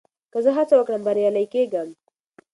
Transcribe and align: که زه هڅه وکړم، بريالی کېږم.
که 0.31 0.37
زه 0.45 0.51
هڅه 0.57 0.73
وکړم، 0.77 1.01
بريالی 1.07 1.45
کېږم. 1.53 1.89